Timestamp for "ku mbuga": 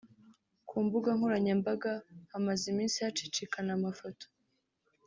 0.69-1.09